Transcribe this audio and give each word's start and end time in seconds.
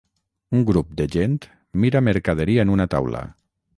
Un 0.59 0.63
grup 0.69 0.95
de 1.01 1.05
gent 1.15 1.37
mira 1.83 2.01
mercaderia 2.07 2.67
en 2.67 2.73
una 2.77 2.89
taula. 2.95 3.23